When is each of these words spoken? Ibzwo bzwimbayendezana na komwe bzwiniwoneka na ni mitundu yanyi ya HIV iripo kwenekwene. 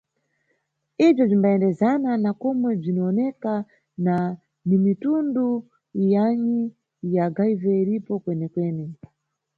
Ibzwo 1.05 1.23
bzwimbayendezana 1.25 2.11
na 2.23 2.31
komwe 2.41 2.69
bzwiniwoneka 2.79 3.53
na 4.05 4.15
ni 4.67 4.77
mitundu 4.85 5.45
yanyi 6.13 6.61
ya 7.13 7.25
HIV 7.37 7.61
iripo 7.81 8.13
kwenekwene. 8.23 8.85